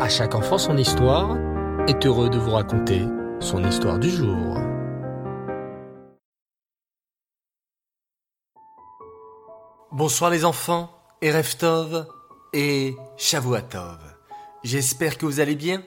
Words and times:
À 0.00 0.08
chaque 0.08 0.36
enfant 0.36 0.58
son 0.58 0.76
histoire 0.76 1.36
est 1.88 2.06
heureux 2.06 2.30
de 2.30 2.38
vous 2.38 2.52
raconter 2.52 3.02
son 3.40 3.64
histoire 3.64 3.98
du 3.98 4.08
jour. 4.08 4.56
Bonsoir 9.90 10.30
les 10.30 10.44
enfants, 10.44 10.92
et 11.20 11.32
Reftov 11.32 12.06
et 12.52 12.94
Shavuatov. 13.16 13.98
J'espère 14.62 15.18
que 15.18 15.26
vous 15.26 15.40
allez 15.40 15.56
bien 15.56 15.82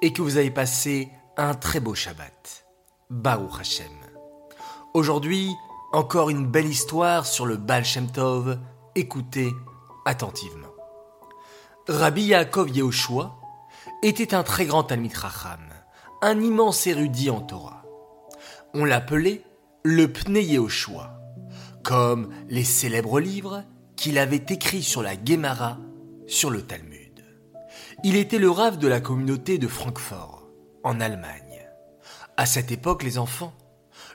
et 0.00 0.12
que 0.12 0.22
vous 0.22 0.36
avez 0.36 0.52
passé 0.52 1.08
un 1.36 1.54
très 1.54 1.80
beau 1.80 1.96
Shabbat. 1.96 2.66
Baruch 3.10 3.58
Hashem. 3.60 3.86
Aujourd'hui, 4.94 5.50
encore 5.92 6.30
une 6.30 6.46
belle 6.46 6.68
histoire 6.68 7.26
sur 7.26 7.46
le 7.46 7.56
Baal 7.56 7.84
Shem 7.84 8.12
Tov. 8.12 8.60
Écoutez 8.94 9.50
attentivement. 10.04 10.68
Rabbi 11.88 12.26
Yaakov 12.26 12.70
Yehoshua 12.70 13.36
était 14.06 14.34
un 14.34 14.42
très 14.42 14.66
grand 14.66 14.84
Talmid 14.84 15.14
Racham, 15.14 15.60
un 16.22 16.40
immense 16.40 16.86
érudit 16.86 17.30
en 17.30 17.40
Torah. 17.40 17.84
On 18.72 18.84
l'appelait 18.84 19.42
le 19.82 20.12
Pnei 20.12 20.44
Yehoshua, 20.44 21.18
comme 21.82 22.32
les 22.48 22.64
célèbres 22.64 23.20
livres 23.20 23.64
qu'il 23.96 24.18
avait 24.18 24.44
écrits 24.48 24.82
sur 24.82 25.02
la 25.02 25.14
Gemara, 25.22 25.78
sur 26.26 26.50
le 26.50 26.62
Talmud. 26.62 27.24
Il 28.04 28.16
était 28.16 28.38
le 28.38 28.50
rave 28.50 28.78
de 28.78 28.88
la 28.88 29.00
communauté 29.00 29.58
de 29.58 29.66
Francfort, 29.66 30.46
en 30.84 31.00
Allemagne. 31.00 31.66
À 32.36 32.46
cette 32.46 32.70
époque, 32.70 33.02
les 33.02 33.18
enfants, 33.18 33.54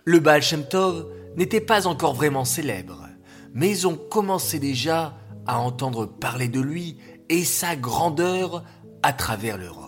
le 0.05 0.19
Baal 0.19 0.41
Shem 0.41 0.65
Tov 0.65 1.07
n'était 1.35 1.59
pas 1.59 1.87
encore 1.87 2.13
vraiment 2.13 2.45
célèbre, 2.45 3.09
mais 3.53 3.85
on 3.85 3.95
commençait 3.95 4.59
déjà 4.59 5.17
à 5.47 5.59
entendre 5.59 6.05
parler 6.05 6.47
de 6.47 6.61
lui 6.61 6.97
et 7.29 7.43
sa 7.43 7.75
grandeur 7.75 8.63
à 9.03 9.13
travers 9.13 9.57
l'Europe. 9.57 9.80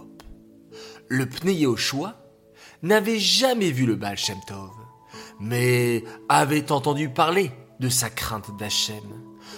Le 1.13 1.27
Yehoshua 1.45 2.15
n'avait 2.81 3.19
jamais 3.19 3.69
vu 3.69 3.85
le 3.85 3.95
Baal 3.95 4.17
Shem 4.17 4.39
Tov, 4.47 4.71
mais 5.39 6.03
avait 6.27 6.71
entendu 6.71 7.07
parler 7.07 7.51
de 7.79 7.87
sa 7.87 8.09
crainte 8.09 8.57
d'Hachem, 8.57 9.03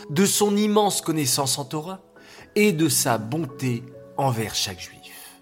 de 0.09 0.26
son 0.26 0.58
immense 0.58 1.00
connaissance 1.00 1.58
en 1.58 1.64
Torah 1.64 2.02
et 2.56 2.73
de 2.73 2.89
sa 2.89 3.17
bonté 3.17 3.86
envers 4.17 4.53
chaque 4.53 4.81
juif. 4.81 5.39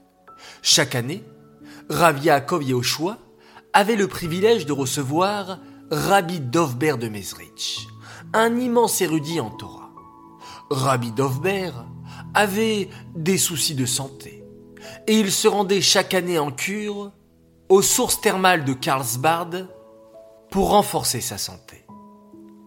Chaque 0.61 0.93
année, 0.93 1.23
Rav 1.89 2.23
Yaakov 2.23 2.61
Yehoshua 2.61 3.17
avait 3.73 3.95
le 3.95 4.07
privilège 4.07 4.67
de 4.67 4.71
recevoir 4.71 5.57
Rabbi 5.89 6.39
Dovber 6.39 6.97
de 6.99 7.09
Mezrich, 7.09 7.87
un 8.33 8.55
immense 8.59 9.01
érudit 9.01 9.39
en 9.39 9.49
Torah. 9.49 9.89
Rabbi 10.69 11.11
Dovber 11.11 11.71
avait 12.35 12.87
des 13.15 13.39
soucis 13.39 13.73
de 13.73 13.87
santé 13.87 14.42
et 15.07 15.19
il 15.19 15.31
se 15.31 15.47
rendait 15.47 15.81
chaque 15.81 16.13
année 16.13 16.39
en 16.39 16.51
cure 16.51 17.11
aux 17.69 17.81
sources 17.81 18.21
thermales 18.21 18.65
de 18.65 18.73
Karlsbad 18.73 19.67
pour 20.49 20.69
renforcer 20.69 21.21
sa 21.21 21.37
santé. 21.37 21.85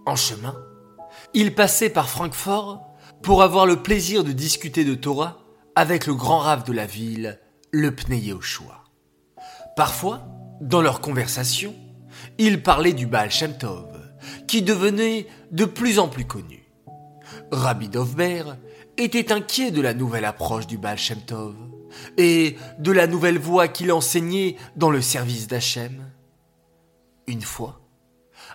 En 0.06 0.16
chemin, 0.16 0.56
il 1.34 1.54
passait 1.54 1.90
par 1.90 2.08
Francfort 2.08 2.84
pour 3.22 3.42
avoir 3.42 3.66
le 3.66 3.82
plaisir 3.82 4.24
de 4.24 4.32
discuter 4.32 4.84
de 4.84 4.94
Torah 4.94 5.38
avec 5.74 6.06
le 6.06 6.14
grand 6.14 6.38
rave 6.38 6.64
de 6.64 6.72
la 6.72 6.86
ville, 6.86 7.40
le 7.70 7.94
Pnei 7.94 8.18
Yehoshua. 8.18 8.84
Parfois, 9.76 10.22
dans 10.60 10.80
leur 10.80 11.00
conversation, 11.00 11.74
ils 12.38 12.62
parlaient 12.62 12.92
du 12.92 13.06
Baal 13.06 13.30
Shem 13.30 13.56
Tov, 13.58 13.86
qui 14.48 14.62
devenait 14.62 15.26
de 15.50 15.64
plus 15.64 15.98
en 15.98 16.08
plus 16.08 16.24
connu. 16.24 16.64
Rabbi 17.52 17.88
Dovber 17.88 18.44
était 18.96 19.32
inquiet 19.32 19.70
de 19.70 19.82
la 19.82 19.94
nouvelle 19.94 20.24
approche 20.24 20.66
du 20.66 20.78
Baal 20.78 20.98
Shem 20.98 21.20
Tov 21.20 21.54
et 22.16 22.56
de 22.78 22.92
la 22.92 23.06
nouvelle 23.06 23.38
voie 23.38 23.68
qu'il 23.68 23.92
enseignait 23.92 24.56
dans 24.76 24.90
le 24.90 25.00
service 25.00 25.46
d'Hachem. 25.46 26.10
Une 27.26 27.42
fois, 27.42 27.80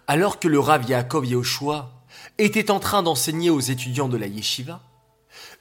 alors 0.08 0.40
que 0.40 0.48
le 0.48 0.60
Rav 0.60 0.90
Yaakov 0.90 1.26
Yehoshua 1.26 1.92
était 2.38 2.72
en 2.72 2.80
train 2.80 3.04
d'enseigner 3.04 3.50
aux 3.50 3.60
étudiants 3.60 4.10
de 4.10 4.18
la 4.18 4.28
yeshiva, 4.28 4.82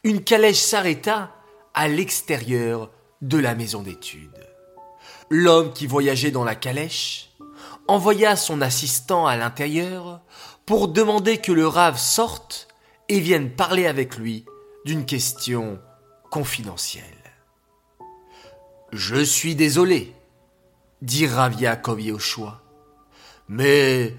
une 0.04 0.22
calèche 0.22 0.60
s'arrêta 0.60 1.32
à 1.74 1.88
l'extérieur 1.88 2.90
de 3.20 3.38
la 3.38 3.54
maison 3.54 3.82
d'études. 3.82 4.46
L'homme 5.28 5.72
qui 5.72 5.86
voyageait 5.86 6.30
dans 6.30 6.44
la 6.44 6.54
calèche 6.54 7.30
envoya 7.86 8.36
son 8.36 8.60
assistant 8.60 9.26
à 9.26 9.36
l'intérieur 9.36 10.22
pour 10.66 10.88
demander 10.88 11.38
que 11.38 11.52
le 11.52 11.66
Rav 11.66 11.98
sorte 11.98 12.68
et 13.08 13.20
vienne 13.20 13.50
parler 13.50 13.86
avec 13.86 14.16
lui 14.16 14.44
d'une 14.84 15.04
question 15.04 15.80
confidentielle. 16.30 17.19
Je 18.92 19.22
suis 19.22 19.54
désolé, 19.54 20.12
dit 21.00 21.26
Rav 21.26 21.60
Yaakov 21.60 22.00
Yehoshua, 22.00 22.60
mais 23.48 24.16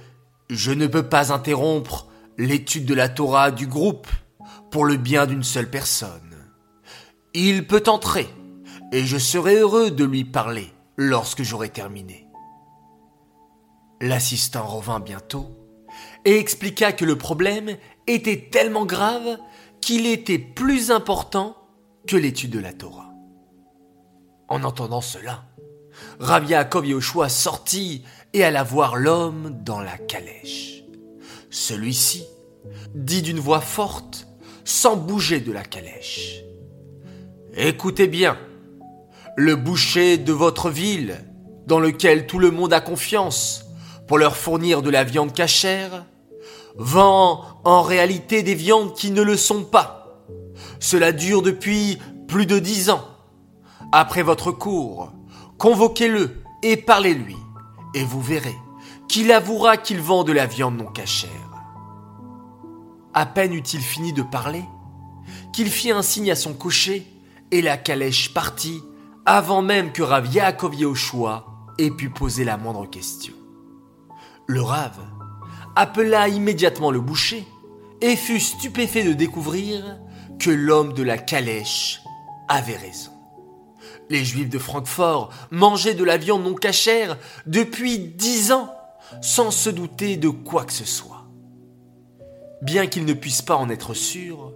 je 0.49 0.71
ne 0.71 0.87
peux 0.87 1.09
pas 1.09 1.33
interrompre 1.33 2.07
l'étude 2.37 2.85
de 2.85 2.93
la 2.93 3.09
Torah 3.09 3.51
du 3.51 3.67
groupe 3.67 4.07
pour 4.71 4.85
le 4.85 4.95
bien 4.95 5.25
d'une 5.25 5.43
seule 5.43 5.69
personne. 5.69 6.47
Il 7.33 7.67
peut 7.67 7.83
entrer, 7.87 8.29
et 8.93 9.05
je 9.05 9.17
serai 9.17 9.55
heureux 9.55 9.91
de 9.91 10.05
lui 10.05 10.23
parler 10.23 10.71
lorsque 10.95 11.43
j'aurai 11.43 11.69
terminé. 11.69 12.27
L'assistant 13.99 14.65
revint 14.65 15.01
bientôt 15.01 15.51
et 16.23 16.37
expliqua 16.37 16.93
que 16.93 17.05
le 17.05 17.17
problème 17.17 17.75
était 18.07 18.49
tellement 18.51 18.85
grave 18.85 19.37
qu'il 19.81 20.05
était 20.05 20.39
plus 20.39 20.91
important 20.91 21.57
que 22.07 22.15
l'étude 22.15 22.51
de 22.51 22.59
la 22.59 22.71
Torah. 22.71 23.10
En 24.51 24.65
entendant 24.65 24.99
cela, 24.99 25.45
Rabbi 26.19 26.49
Yaakov 26.49 26.85
Yoshua 26.85 27.29
sortit 27.29 28.03
et 28.33 28.43
alla 28.43 28.63
voir 28.63 28.97
l'homme 28.97 29.61
dans 29.63 29.79
la 29.79 29.97
calèche. 29.97 30.83
Celui-ci 31.49 32.25
dit 32.93 33.21
d'une 33.21 33.39
voix 33.39 33.61
forte, 33.61 34.27
sans 34.65 34.97
bouger 34.97 35.39
de 35.39 35.53
la 35.53 35.63
calèche. 35.63 36.43
Écoutez 37.55 38.07
bien, 38.07 38.37
le 39.37 39.55
boucher 39.55 40.17
de 40.17 40.33
votre 40.33 40.69
ville, 40.69 41.23
dans 41.65 41.79
lequel 41.79 42.27
tout 42.27 42.39
le 42.39 42.51
monde 42.51 42.73
a 42.73 42.81
confiance 42.81 43.67
pour 44.05 44.17
leur 44.17 44.35
fournir 44.35 44.81
de 44.81 44.89
la 44.89 45.05
viande 45.05 45.31
cachère, 45.31 46.03
vend 46.75 47.45
en 47.63 47.83
réalité 47.83 48.43
des 48.43 48.55
viandes 48.55 48.95
qui 48.95 49.11
ne 49.11 49.21
le 49.21 49.37
sont 49.37 49.63
pas. 49.63 50.25
Cela 50.81 51.13
dure 51.13 51.41
depuis 51.41 51.99
plus 52.27 52.45
de 52.45 52.59
dix 52.59 52.89
ans. 52.89 53.10
Après 53.91 54.23
votre 54.23 54.51
cours, 54.51 55.11
convoquez-le 55.57 56.43
et 56.63 56.77
parlez-lui, 56.77 57.35
et 57.93 58.03
vous 58.03 58.21
verrez 58.21 58.55
qu'il 59.09 59.33
avouera 59.33 59.75
qu'il 59.75 59.99
vend 59.99 60.23
de 60.23 60.31
la 60.31 60.45
viande 60.45 60.77
non 60.77 60.85
cachère. 60.85 61.29
À 63.13 63.25
peine 63.25 63.53
eut-il 63.53 63.81
fini 63.81 64.13
de 64.13 64.21
parler, 64.21 64.63
qu'il 65.51 65.69
fit 65.69 65.91
un 65.91 66.01
signe 66.01 66.31
à 66.31 66.35
son 66.35 66.53
cocher, 66.53 67.05
et 67.51 67.61
la 67.61 67.75
calèche 67.77 68.33
partit 68.33 68.81
avant 69.25 69.61
même 69.61 69.91
que 69.91 70.01
Rav 70.01 70.33
Yaakov 70.33 70.73
Yehoshua 70.73 71.45
ait 71.77 71.91
pu 71.91 72.09
poser 72.09 72.45
la 72.45 72.55
moindre 72.55 72.89
question. 72.89 73.33
Le 74.47 74.61
Rav 74.61 74.97
appela 75.75 76.29
immédiatement 76.29 76.91
le 76.91 77.01
boucher 77.01 77.45
et 77.99 78.15
fut 78.15 78.39
stupéfait 78.39 79.03
de 79.03 79.13
découvrir 79.13 79.99
que 80.39 80.49
l'homme 80.49 80.93
de 80.93 81.03
la 81.03 81.17
calèche 81.17 82.01
avait 82.47 82.77
raison. 82.77 83.10
Les 84.11 84.25
Juifs 84.25 84.49
de 84.49 84.59
Francfort 84.59 85.31
mangeaient 85.51 85.93
de 85.93 86.03
la 86.03 86.17
viande 86.17 86.43
non 86.43 86.53
cachère 86.53 87.17
depuis 87.45 87.97
dix 87.97 88.51
ans 88.51 88.75
sans 89.21 89.51
se 89.51 89.69
douter 89.69 90.17
de 90.17 90.27
quoi 90.27 90.65
que 90.65 90.73
ce 90.73 90.83
soit. 90.83 91.25
Bien 92.61 92.87
qu'il 92.87 93.05
ne 93.05 93.13
puisse 93.13 93.41
pas 93.41 93.55
en 93.55 93.69
être 93.69 93.93
sûr, 93.93 94.51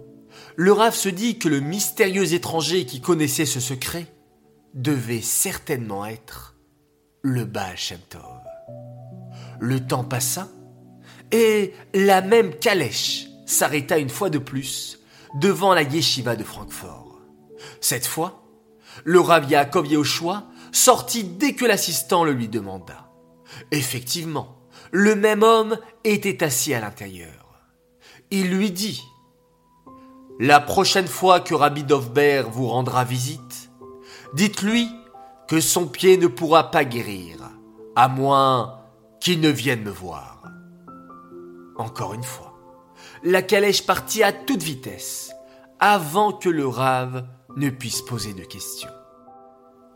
le 0.56 0.72
Rav 0.72 0.94
se 0.94 1.08
dit 1.08 1.38
que 1.38 1.48
le 1.48 1.60
mystérieux 1.60 2.34
étranger 2.34 2.84
qui 2.84 3.00
connaissait 3.00 3.46
ce 3.46 3.58
secret 3.58 4.06
devait 4.74 5.22
certainement 5.22 6.04
être 6.04 6.56
le 7.22 7.46
Baal 7.46 7.78
Shem 7.78 8.00
Tov. 8.10 8.20
Le 9.58 9.80
temps 9.80 10.04
passa 10.04 10.50
et 11.32 11.72
la 11.94 12.20
même 12.20 12.54
calèche 12.56 13.28
s'arrêta 13.46 13.96
une 13.96 14.10
fois 14.10 14.28
de 14.28 14.38
plus 14.38 15.00
devant 15.40 15.72
la 15.72 15.82
yeshiva 15.82 16.36
de 16.36 16.44
Francfort. 16.44 17.20
Cette 17.80 18.06
fois, 18.06 18.45
le 19.04 19.20
Rav 19.20 19.50
Yaakov 19.50 19.86
Yehoshua 19.86 20.44
sortit 20.72 21.24
dès 21.24 21.54
que 21.54 21.64
l'assistant 21.64 22.24
le 22.24 22.32
lui 22.32 22.48
demanda. 22.48 23.10
Effectivement, 23.70 24.56
le 24.92 25.14
même 25.14 25.42
homme 25.42 25.78
était 26.04 26.44
assis 26.44 26.74
à 26.74 26.80
l'intérieur. 26.80 27.46
Il 28.30 28.50
lui 28.50 28.70
dit 28.70 29.02
La 30.38 30.60
prochaine 30.60 31.06
fois 31.06 31.40
que 31.40 31.54
Rabbi 31.54 31.84
Dovber 31.84 32.44
vous 32.50 32.68
rendra 32.68 33.04
visite, 33.04 33.70
dites-lui 34.34 34.88
que 35.48 35.60
son 35.60 35.86
pied 35.86 36.16
ne 36.16 36.26
pourra 36.26 36.70
pas 36.70 36.84
guérir, 36.84 37.38
à 37.94 38.08
moins 38.08 38.80
qu'il 39.20 39.40
ne 39.40 39.48
vienne 39.48 39.82
me 39.82 39.90
voir. 39.90 40.42
Encore 41.76 42.14
une 42.14 42.24
fois, 42.24 42.54
la 43.22 43.42
calèche 43.42 43.86
partit 43.86 44.22
à 44.22 44.32
toute 44.32 44.62
vitesse, 44.62 45.30
avant 45.78 46.32
que 46.32 46.48
le 46.48 46.66
rave 46.66 47.26
ne 47.56 47.70
puisse 47.70 48.02
poser 48.02 48.34
de 48.34 48.44
questions. 48.44 48.90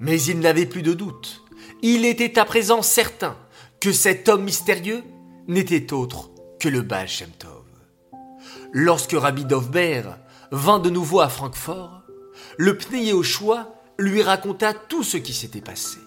Mais 0.01 0.21
il 0.23 0.41
n'avait 0.41 0.67
plus 0.67 0.83
de 0.83 0.95
doute. 0.95 1.43
Il 1.83 2.05
était 2.05 2.39
à 2.39 2.45
présent 2.45 2.83
certain 2.83 3.37
que 3.81 3.93
cet 3.93 4.29
homme 4.29 4.45
mystérieux 4.45 5.03
n'était 5.47 5.93
autre 5.93 6.31
que 6.59 6.69
le 6.69 6.83
Baal. 6.83 7.09
Lorsque 8.73 9.12
Rabbi 9.12 9.45
Dovber 9.45 10.03
vint 10.53 10.79
de 10.79 10.91
nouveau 10.91 11.21
à 11.21 11.29
Francfort, 11.29 12.03
le 12.57 12.79
Yoshua 12.93 13.75
lui 13.99 14.23
raconta 14.23 14.73
tout 14.75 15.03
ce 15.03 15.17
qui 15.17 15.33
s'était 15.33 15.61
passé. 15.61 15.99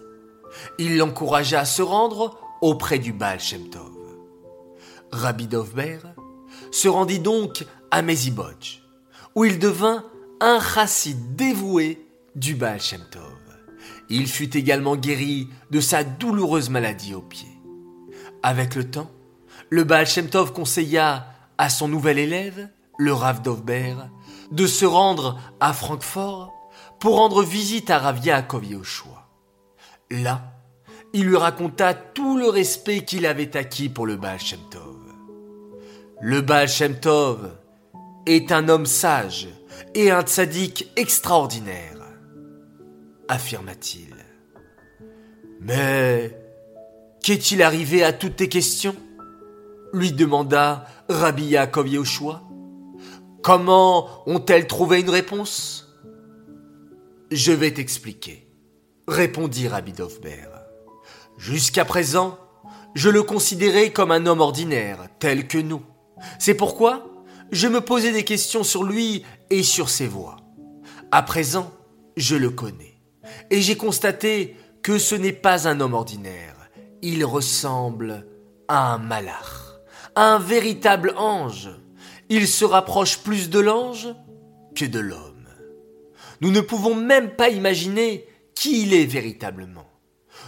Il 0.77 0.97
l'encouragea 0.97 1.59
à 1.59 1.65
se 1.65 1.81
rendre 1.81 2.39
auprès 2.61 2.99
du 2.99 3.11
Baal 3.11 3.39
Shem 3.39 3.69
Tov. 3.69 3.91
Rabbi 5.11 5.47
Dovber 5.47 5.99
se 6.71 6.87
rendit 6.87 7.19
donc 7.19 7.65
à 7.91 8.01
Mezibodj, 8.01 8.81
où 9.35 9.45
il 9.45 9.59
devint 9.59 10.05
un 10.45 10.59
chassid 10.59 11.37
dévoué 11.37 12.05
du 12.35 12.53
Baal 12.55 12.81
Shem 12.81 12.99
Tov. 13.09 13.23
Il 14.09 14.27
fut 14.27 14.57
également 14.57 14.97
guéri 14.97 15.47
de 15.71 15.79
sa 15.79 16.03
douloureuse 16.03 16.69
maladie 16.69 17.15
au 17.15 17.21
pied. 17.21 17.47
Avec 18.43 18.75
le 18.75 18.83
temps, 18.91 19.09
le 19.69 19.85
Baal 19.85 20.05
Shem 20.05 20.27
Tov 20.27 20.51
conseilla 20.51 21.27
à 21.57 21.69
son 21.69 21.87
nouvel 21.87 22.19
élève, 22.19 22.67
le 22.97 23.13
Rav 23.13 23.41
Dovber, 23.41 23.95
de 24.51 24.67
se 24.67 24.83
rendre 24.83 25.39
à 25.61 25.71
Francfort 25.71 26.51
pour 26.99 27.15
rendre 27.15 27.41
visite 27.41 27.89
à 27.89 27.99
Rav 27.99 28.19
Yaakov. 28.25 28.65
Là, 30.11 30.41
il 31.13 31.23
lui 31.23 31.37
raconta 31.37 31.93
tout 31.93 32.37
le 32.37 32.49
respect 32.49 33.05
qu'il 33.05 33.25
avait 33.27 33.55
acquis 33.55 33.87
pour 33.87 34.05
le 34.05 34.17
Baal 34.17 34.41
Shem 34.41 34.59
Tov. 34.69 34.99
Le 36.19 36.41
Baal 36.41 36.67
Shem 36.67 36.99
Tov 36.99 37.49
est 38.25 38.51
un 38.51 38.67
homme 38.67 38.85
sage 38.85 39.47
et 39.93 40.11
un 40.11 40.21
tzaddik 40.21 40.91
extraordinaire, 40.95 41.97
affirma-t-il. 43.27 44.15
Mais 45.61 46.37
qu'est-il 47.23 47.61
arrivé 47.61 48.03
à 48.03 48.13
toutes 48.13 48.37
tes 48.37 48.49
questions? 48.49 48.95
lui 49.93 50.11
demanda 50.11 50.85
Rabbi 51.07 51.45
Yaakov 51.45 51.87
Yehoshua. 51.87 52.41
Comment 53.43 54.09
ont-elles 54.25 54.67
trouvé 54.67 55.01
une 55.01 55.09
réponse? 55.09 55.95
Je 57.31 57.51
vais 57.51 57.71
t'expliquer, 57.71 58.47
répondit 59.07 59.67
Rabbi 59.67 59.93
Dovber. 59.93 60.47
Jusqu'à 61.37 61.85
présent, 61.85 62.37
je 62.95 63.09
le 63.09 63.23
considérais 63.23 63.91
comme 63.91 64.11
un 64.11 64.25
homme 64.25 64.41
ordinaire, 64.41 65.07
tel 65.19 65.47
que 65.47 65.57
nous. 65.57 65.81
C'est 66.39 66.55
pourquoi 66.55 67.09
je 67.51 67.67
me 67.67 67.81
posais 67.81 68.11
des 68.11 68.23
questions 68.23 68.63
sur 68.63 68.83
lui 68.83 69.23
sur 69.61 69.89
ses 69.89 70.07
voix. 70.07 70.37
À 71.11 71.21
présent, 71.21 71.71
je 72.17 72.35
le 72.35 72.49
connais. 72.49 72.95
Et 73.51 73.61
j'ai 73.61 73.77
constaté 73.77 74.55
que 74.81 74.97
ce 74.97 75.15
n'est 75.15 75.31
pas 75.33 75.67
un 75.67 75.79
homme 75.79 75.93
ordinaire. 75.93 76.69
Il 77.01 77.23
ressemble 77.25 78.27
à 78.67 78.93
un 78.93 78.97
malach, 78.97 79.79
à 80.15 80.33
un 80.33 80.39
véritable 80.39 81.13
ange. 81.17 81.69
Il 82.29 82.47
se 82.47 82.65
rapproche 82.65 83.19
plus 83.19 83.49
de 83.49 83.59
l'ange 83.59 84.07
que 84.75 84.85
de 84.85 84.99
l'homme. 84.99 85.47
Nous 86.41 86.51
ne 86.51 86.61
pouvons 86.61 86.95
même 86.95 87.31
pas 87.35 87.49
imaginer 87.49 88.25
qui 88.55 88.83
il 88.83 88.93
est 88.93 89.05
véritablement. 89.05 89.85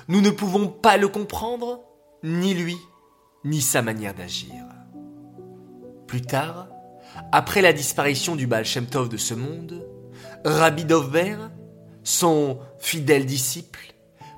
Nous 0.07 0.21
ne 0.21 0.29
pouvons 0.29 0.67
pas 0.67 0.97
le 0.97 1.07
comprendre, 1.07 1.81
ni 2.23 2.53
lui, 2.53 2.77
ni 3.43 3.61
sa 3.61 3.81
manière 3.81 4.13
d'agir. 4.13 4.65
Plus 6.07 6.21
tard, 6.21 6.67
après 7.31 7.61
la 7.61 7.73
disparition 7.73 8.35
du 8.35 8.47
Baal 8.47 8.65
Shem 8.65 8.85
Tov 8.85 9.09
de 9.09 9.17
ce 9.17 9.33
monde, 9.33 9.85
Rabbi 10.43 10.85
Dovber, 10.85 11.37
son 12.03 12.59
fidèle 12.79 13.25
disciple, 13.25 13.93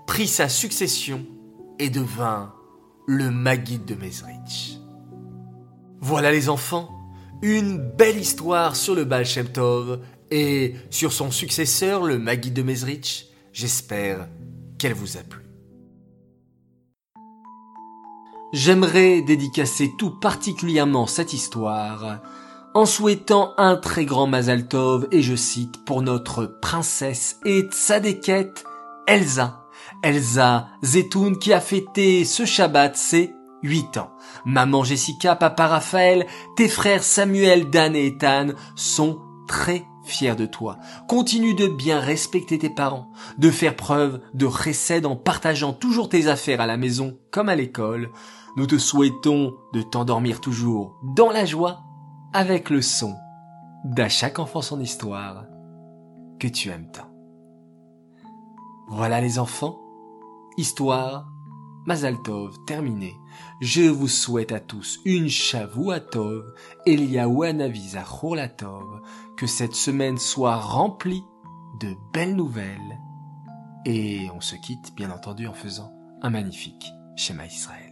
prit 0.05 0.27
sa 0.27 0.49
succession 0.49 1.25
et 1.79 1.89
devint 1.89 2.53
le 3.07 3.29
Maguide 3.29 3.85
de 3.85 3.95
Mezrich. 3.95 4.79
Voilà 5.99 6.31
les 6.31 6.49
enfants, 6.49 6.89
une 7.41 7.77
belle 7.77 8.17
histoire 8.17 8.75
sur 8.75 8.95
le 8.95 9.03
Baal 9.03 9.25
Shem 9.25 9.47
Tov 9.47 9.99
et 10.31 10.75
sur 10.89 11.13
son 11.13 11.31
successeur, 11.31 12.03
le 12.03 12.17
Maguide 12.17 12.53
de 12.53 12.63
Mezrich. 12.63 13.27
J'espère 13.53 14.27
qu'elle 14.77 14.93
vous 14.93 15.17
a 15.17 15.21
plu. 15.21 15.41
J'aimerais 18.53 19.21
dédicacer 19.21 19.91
tout 19.97 20.11
particulièrement 20.11 21.05
cette 21.05 21.33
histoire 21.33 22.21
en 22.77 22.85
souhaitant 22.85 23.55
un 23.57 23.75
très 23.75 24.05
grand 24.05 24.27
Mazal 24.27 24.67
Tov, 24.67 25.07
et 25.09 25.23
je 25.23 25.35
cite, 25.35 25.83
pour 25.83 26.03
notre 26.03 26.45
princesse 26.45 27.39
et 27.43 27.61
tzadékette 27.61 28.65
Elsa. 29.07 29.65
Elsa 30.03 30.67
Zetoun 30.83 31.39
qui 31.39 31.53
a 31.53 31.59
fêté 31.59 32.23
ce 32.23 32.45
Shabbat 32.45 32.95
ses 32.95 33.33
8 33.63 33.97
ans. 33.97 34.11
Maman 34.45 34.83
Jessica, 34.83 35.35
papa 35.35 35.65
Raphaël, 35.65 36.27
tes 36.55 36.67
frères 36.67 37.01
Samuel, 37.01 37.71
Dan 37.71 37.95
et 37.95 38.05
Ethan 38.05 38.49
sont 38.75 39.21
très 39.47 39.87
fiers 40.03 40.35
de 40.35 40.45
toi. 40.45 40.77
Continue 41.07 41.55
de 41.55 41.65
bien 41.65 41.99
respecter 41.99 42.59
tes 42.59 42.69
parents, 42.69 43.09
de 43.39 43.49
faire 43.49 43.75
preuve 43.75 44.21
de 44.35 44.45
recède 44.45 45.07
en 45.07 45.15
partageant 45.15 45.73
toujours 45.73 46.09
tes 46.09 46.27
affaires 46.27 46.61
à 46.61 46.67
la 46.67 46.77
maison 46.77 47.17
comme 47.31 47.49
à 47.49 47.55
l'école. 47.55 48.11
Nous 48.55 48.67
te 48.67 48.77
souhaitons 48.77 49.55
de 49.73 49.81
t'endormir 49.81 50.41
toujours 50.41 50.99
dans 51.15 51.31
la 51.31 51.45
joie 51.45 51.86
avec 52.33 52.69
le 52.69 52.81
son 52.81 53.15
d'à 53.83 54.09
chaque 54.09 54.39
enfant 54.39 54.61
son 54.61 54.79
histoire 54.79 55.45
que 56.39 56.47
tu 56.47 56.69
aimes 56.69 56.91
tant. 56.91 57.09
Voilà 58.89 59.21
les 59.21 59.39
enfants, 59.39 59.79
histoire 60.57 61.27
Mazaltov 61.87 62.65
terminée. 62.65 63.15
Je 63.61 63.83
vous 63.83 64.09
souhaite 64.09 64.51
à 64.51 64.59
tous 64.59 64.99
une 65.05 65.29
Shavuatov, 65.29 66.53
Eliaouanaviza 66.85 68.03
Cholatov, 68.03 69.01
que 69.37 69.47
cette 69.47 69.75
semaine 69.75 70.17
soit 70.17 70.57
remplie 70.57 71.23
de 71.79 71.95
belles 72.13 72.35
nouvelles. 72.35 72.99
Et 73.85 74.29
on 74.35 74.41
se 74.41 74.57
quitte 74.57 74.93
bien 74.95 75.11
entendu 75.11 75.47
en 75.47 75.53
faisant 75.53 75.93
un 76.21 76.29
magnifique 76.29 76.91
schéma 77.15 77.45
Israël. 77.45 77.86